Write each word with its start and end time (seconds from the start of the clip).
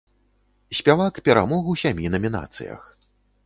Спявак 0.79 1.21
перамог 1.29 1.71
у 1.77 1.77
сямі 1.85 2.13
намінацыях. 2.17 2.93